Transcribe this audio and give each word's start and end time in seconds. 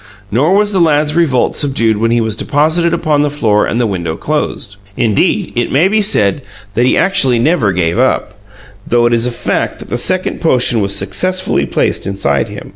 Nor 0.31 0.55
was 0.55 0.71
the 0.73 0.81
lad's 0.81 1.15
revolt 1.15 1.55
subdued 1.55 1.97
when 1.97 2.09
he 2.09 2.21
was 2.21 2.35
deposited 2.35 2.91
upon 2.91 3.21
the 3.21 3.29
floor 3.29 3.67
and 3.67 3.79
the 3.79 3.85
window 3.85 4.15
closed. 4.15 4.77
Indeed, 4.97 5.53
it 5.55 5.71
may 5.71 5.87
be 5.87 6.01
said 6.01 6.41
that 6.73 6.87
he 6.87 6.97
actually 6.97 7.37
never 7.37 7.71
gave 7.71 7.99
up, 7.99 8.33
though 8.87 9.05
it 9.05 9.13
is 9.13 9.27
a 9.27 9.31
fact 9.31 9.77
that 9.77 9.89
the 9.91 9.99
second 9.99 10.41
potion 10.41 10.81
was 10.81 10.95
successfully 10.95 11.67
placed 11.67 12.07
inside 12.07 12.47
him. 12.49 12.69